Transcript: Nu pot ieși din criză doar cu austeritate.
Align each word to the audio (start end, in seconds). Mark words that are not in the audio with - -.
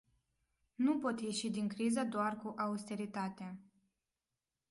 Nu 0.75 0.99
pot 0.99 1.21
ieși 1.21 1.49
din 1.49 1.67
criză 1.67 2.03
doar 2.03 2.37
cu 2.37 2.53
austeritate. 2.57 3.59